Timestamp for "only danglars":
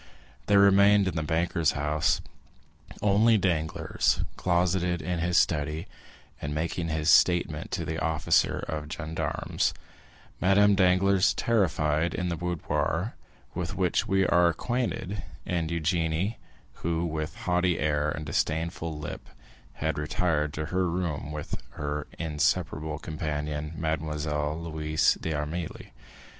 3.03-4.21